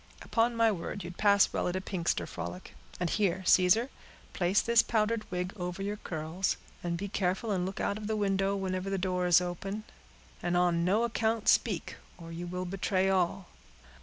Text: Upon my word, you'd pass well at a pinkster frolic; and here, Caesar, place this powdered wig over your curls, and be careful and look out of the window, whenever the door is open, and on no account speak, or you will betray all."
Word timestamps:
Upon 0.23 0.55
my 0.55 0.71
word, 0.71 1.03
you'd 1.03 1.19
pass 1.19 1.53
well 1.53 1.67
at 1.67 1.75
a 1.75 1.79
pinkster 1.79 2.25
frolic; 2.25 2.73
and 2.99 3.07
here, 3.07 3.43
Caesar, 3.45 3.91
place 4.33 4.59
this 4.59 4.81
powdered 4.81 5.29
wig 5.29 5.53
over 5.55 5.83
your 5.83 5.97
curls, 5.97 6.57
and 6.83 6.97
be 6.97 7.07
careful 7.07 7.51
and 7.51 7.67
look 7.67 7.79
out 7.79 7.99
of 7.99 8.07
the 8.07 8.15
window, 8.15 8.55
whenever 8.55 8.89
the 8.89 8.97
door 8.97 9.27
is 9.27 9.39
open, 9.41 9.83
and 10.41 10.57
on 10.57 10.83
no 10.83 11.03
account 11.03 11.47
speak, 11.47 11.97
or 12.17 12.31
you 12.31 12.47
will 12.47 12.65
betray 12.65 13.09
all." 13.11 13.47